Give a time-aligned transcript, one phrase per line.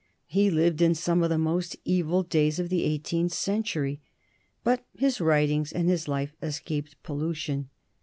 [0.25, 4.01] He lived in some of the most evil days of the eighteenth century,
[4.63, 7.69] but his writings and his life escaped pollution.